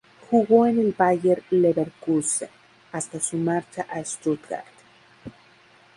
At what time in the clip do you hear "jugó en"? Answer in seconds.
0.31-0.79